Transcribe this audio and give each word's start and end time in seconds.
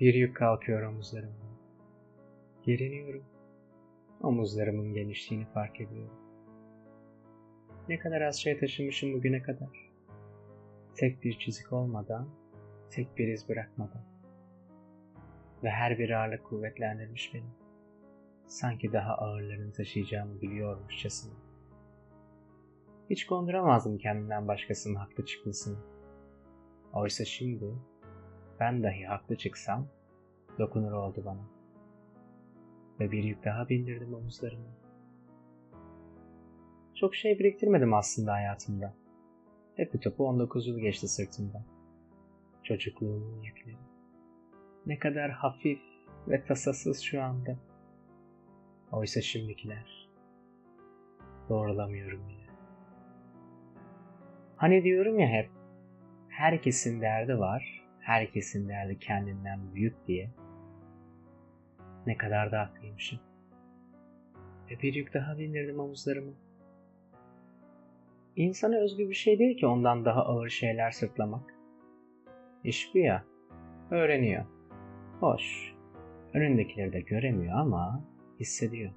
Bir 0.00 0.14
yük 0.14 0.36
kalkıyor 0.36 0.82
omuzlarımdan. 0.82 1.56
Geriniyorum. 2.62 3.24
Omuzlarımın 4.22 4.94
genişliğini 4.94 5.46
fark 5.46 5.80
ediyorum. 5.80 6.18
Ne 7.88 7.98
kadar 7.98 8.20
az 8.20 8.36
şey 8.36 8.58
taşımışım 8.58 9.12
bugüne 9.12 9.42
kadar. 9.42 9.90
Tek 10.94 11.22
bir 11.24 11.38
çizik 11.38 11.72
olmadan, 11.72 12.28
tek 12.90 13.18
bir 13.18 13.28
iz 13.28 13.48
bırakmadan. 13.48 14.04
Ve 15.64 15.70
her 15.70 15.98
bir 15.98 16.10
ağırlık 16.10 16.44
kuvvetlendirmiş 16.44 17.34
beni. 17.34 17.50
Sanki 18.46 18.92
daha 18.92 19.14
ağırlarını 19.14 19.72
taşıyacağımı 19.72 20.40
biliyormuşçasına. 20.42 21.34
Hiç 23.10 23.26
konduramazdım 23.26 23.98
kendimden 23.98 24.48
başkasının 24.48 24.94
haklı 24.94 25.24
çıkmasını. 25.24 25.78
Oysa 26.92 27.24
şimdi 27.24 27.74
ben 28.60 28.82
dahi 28.82 29.06
haklı 29.06 29.36
çıksam 29.36 29.88
dokunur 30.58 30.92
oldu 30.92 31.22
bana. 31.24 31.48
Ve 33.00 33.10
bir 33.10 33.24
yük 33.24 33.44
daha 33.44 33.68
bindirdim 33.68 34.14
omuzlarıma. 34.14 34.76
Çok 36.94 37.14
şey 37.14 37.38
biriktirmedim 37.38 37.94
aslında 37.94 38.32
hayatımda. 38.32 38.94
Hep 39.76 40.02
topu 40.02 40.26
19 40.26 40.66
yıl 40.66 40.78
geçti 40.78 41.08
sırtımda. 41.08 41.64
Çocukluğumun 42.62 43.42
yükleri. 43.42 43.76
Ne 44.86 44.98
kadar 44.98 45.30
hafif 45.30 45.80
ve 46.28 46.44
tasasız 46.44 47.00
şu 47.00 47.22
anda. 47.22 47.56
Oysa 48.92 49.20
şimdikiler. 49.20 50.08
Doğrulamıyorum 51.48 52.28
yine. 52.28 52.46
Hani 54.56 54.84
diyorum 54.84 55.18
ya 55.18 55.28
hep, 55.28 55.50
herkesin 56.28 57.00
derdi 57.00 57.38
var, 57.38 57.84
herkesin 58.00 58.68
derdi 58.68 58.98
kendinden 58.98 59.74
büyük 59.74 60.06
diye. 60.06 60.30
Ne 62.06 62.16
kadar 62.18 62.52
da 62.52 62.60
haklıymışım. 62.60 63.18
Ve 64.70 64.82
bir 64.82 64.94
yük 64.94 65.14
daha 65.14 65.38
bindirdim 65.38 65.80
omuzlarıma. 65.80 66.32
İnsana 68.36 68.76
özgü 68.76 69.08
bir 69.08 69.14
şey 69.14 69.38
değil 69.38 69.58
ki 69.58 69.66
ondan 69.66 70.04
daha 70.04 70.24
ağır 70.24 70.48
şeyler 70.48 70.90
sırtlamak. 70.90 71.54
İş 72.64 72.90
bu 72.94 72.98
ya, 72.98 73.24
öğreniyor. 73.90 74.44
Hoş, 75.20 75.74
önündekileri 76.34 76.92
de 76.92 77.00
göremiyor 77.00 77.58
ama 77.58 78.04
hissediyor. 78.40 78.92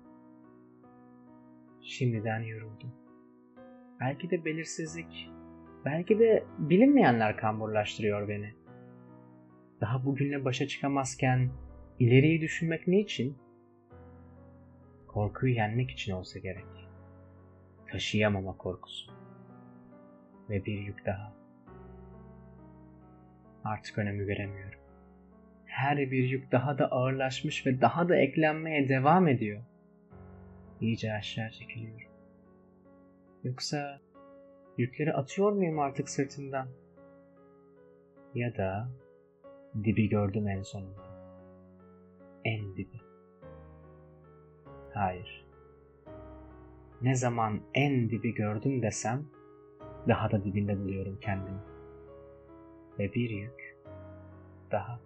Şimdiden 1.82 2.40
yoruldum. 2.40 2.92
Belki 4.00 4.30
de 4.30 4.46
belirsizlik, 4.46 5.30
belki 5.86 6.20
de 6.20 6.44
bilinmeyenler 6.58 7.38
kamburlaştırıyor 7.38 8.28
beni. 8.28 8.54
Daha 9.82 10.06
bugünle 10.06 10.46
başa 10.46 10.68
çıkamazken 10.68 11.50
ileriyi 12.00 12.42
düşünmek 12.42 12.88
niçin? 12.88 13.38
Korkuyu 15.08 15.54
yenmek 15.54 15.92
için 15.92 16.14
olsa 16.14 16.40
gerek. 16.40 16.66
Taşıyamama 17.92 18.58
korkusu. 18.58 19.12
Ve 20.50 20.66
bir 20.66 20.80
yük 20.80 21.06
daha. 21.06 21.34
Artık 23.64 23.98
önemi 23.98 24.28
veremiyorum. 24.28 24.80
Her 25.66 25.98
bir 25.98 26.24
yük 26.24 26.52
daha 26.52 26.78
da 26.78 26.92
ağırlaşmış 26.92 27.66
ve 27.66 27.82
daha 27.82 28.10
da 28.10 28.16
eklenmeye 28.16 28.90
devam 28.90 29.28
ediyor. 29.28 29.64
İyice 30.82 31.14
aşağı 31.14 31.50
çekiliyorum. 31.50 32.12
Yoksa 33.44 34.00
yükleri 34.78 35.14
atıyor 35.14 35.52
muyum 35.52 35.80
artık 35.80 36.10
sırtımdan? 36.10 36.68
Ya 38.36 38.58
da 38.58 38.90
dibi 39.84 40.10
gördüm 40.10 40.48
en 40.48 40.62
sonunda. 40.62 41.09
En 42.46 42.76
dibi. 42.76 43.02
Hayır. 44.94 45.46
Ne 47.02 47.16
zaman 47.16 47.62
en 47.74 48.10
dibi 48.10 48.34
gördüm 48.34 48.82
desem 48.82 49.26
daha 50.08 50.32
da 50.32 50.44
dibinde 50.44 50.80
buluyorum 50.80 51.18
kendimi. 51.22 51.60
Ve 53.00 53.14
bir 53.14 53.30
yük 53.30 53.78
daha. 54.72 55.00